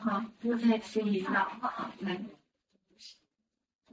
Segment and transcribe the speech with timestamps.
[0.00, 2.20] 好，又在心里绕，好，来，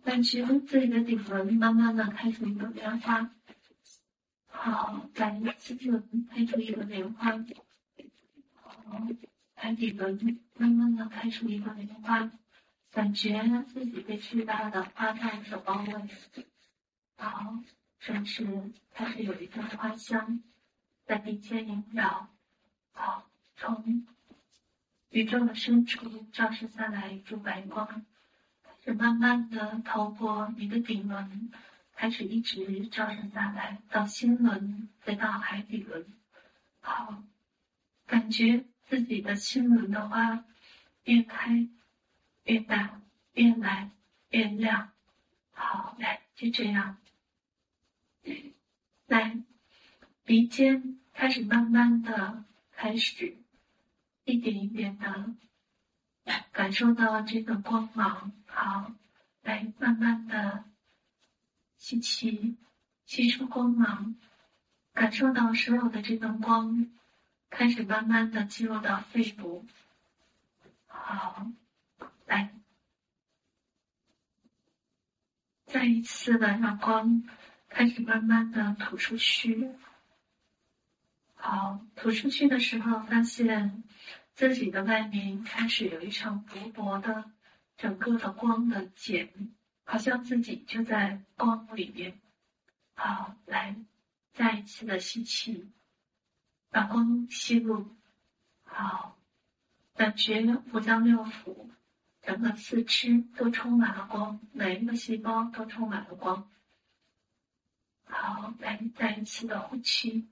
[0.03, 3.31] 感觉自己的顶轮慢慢的开出一个莲花，
[4.45, 7.31] 好，来，四轮开出一个莲花，
[8.53, 9.01] 好，
[9.55, 12.31] 来，顶轮慢慢的开出一个莲花，
[12.91, 16.09] 感觉自己被巨大的花瓣所包围，
[17.17, 17.57] 好，
[17.97, 20.43] 甚至开始有一阵花香
[21.07, 22.29] 在鼻尖萦绕，
[22.91, 24.05] 好，从。
[25.15, 31.49] 宇宙的深处照射下来一束白光，开始慢慢的透过你的顶轮，
[31.95, 36.05] 开始一直照射下来到心轮，再到海底轮。
[36.81, 37.23] 好，
[38.05, 40.43] 感觉自己的心轮的花
[41.05, 41.65] 越开
[42.43, 42.99] 越大，
[43.35, 43.91] 越来
[44.31, 44.91] 越亮。
[45.53, 46.97] 好，来，就这样。
[49.07, 49.37] 来，
[50.25, 53.37] 鼻尖开始慢慢的开始。
[54.25, 55.35] 一点一点的
[56.51, 58.91] 感受到这个光芒，好，
[59.43, 60.65] 来慢慢的
[61.77, 62.57] 吸气，
[63.05, 64.15] 吸出光芒，
[64.93, 66.87] 感受到所有的这个光
[67.51, 69.63] 开始慢慢的进入到肺部，
[70.87, 71.45] 好，
[72.25, 72.51] 来，
[75.67, 77.23] 再一次的让光
[77.69, 79.69] 开始慢慢的吐出去。
[81.47, 83.83] 好，吐出去的时候，发现
[84.33, 87.29] 自己的外面开始有一层薄薄的、
[87.77, 92.19] 整个的光的茧，好像自己就在光里面。
[92.95, 93.75] 好，来，
[94.33, 95.69] 再一次的吸气，
[96.71, 97.95] 把光吸入。
[98.63, 99.15] 好，
[99.93, 100.41] 感觉
[100.73, 101.69] 五脏六腑、
[102.23, 106.49] 整个四肢都充满了光，每一个细胞都充满了光。
[108.05, 110.27] 好，来，再一次的呼气。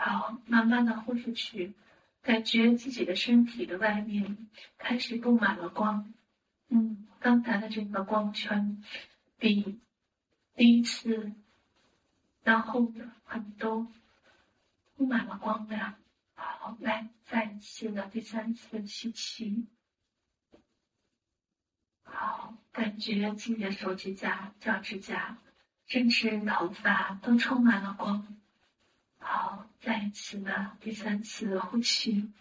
[0.00, 1.74] 好，慢慢的呼出去，
[2.22, 6.14] 感觉自己的身体的外面开始布满了光。
[6.68, 8.80] 嗯，刚才的这个光圈
[9.38, 9.80] 比
[10.54, 11.32] 第一次
[12.44, 13.88] 要厚的很多，
[14.94, 15.96] 布满了光亮。
[16.34, 19.66] 好，来，再一次的第三次吸气。
[22.04, 25.38] 好，感觉自己的手指甲、脚趾甲，
[25.86, 28.36] 甚至头发都充满了光。
[29.18, 32.32] 好，再一次的第三次呼气，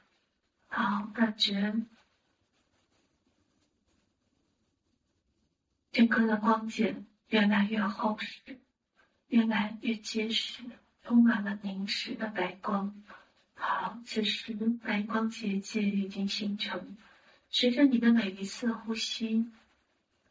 [0.68, 1.74] 好，感觉
[5.92, 8.59] 整个的光茧越来越厚实，
[9.28, 10.64] 越来越结实，
[11.03, 13.03] 充满了凝实的白光。
[13.53, 14.53] 好，此时
[14.84, 16.97] 白光结界已经形成，
[17.50, 19.52] 随着你的每一次呼吸，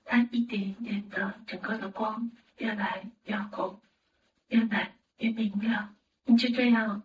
[0.04, 3.80] 它一点一点的，整个的光越来越厚，
[4.48, 5.95] 越来越明亮。
[6.26, 7.02] 你就这样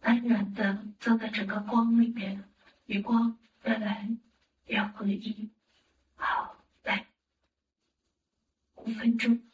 [0.00, 2.42] 安然的坐在整个光里面，
[2.86, 4.08] 与光越来
[4.66, 5.50] 越合一。
[6.16, 7.06] 好，来，
[8.76, 9.45] 五分钟。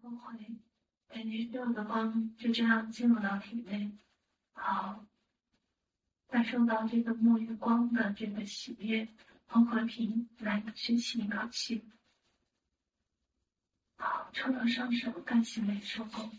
[0.00, 0.34] 收回，
[1.08, 3.92] 感觉所有的光就这样进入到体内。
[4.52, 5.04] 好，
[6.28, 9.08] 感受到这个沐浴光的这个喜悦
[9.46, 11.82] 和和平，来深吸一口气。
[13.96, 16.30] 好，抽到双手，感谢每一收工。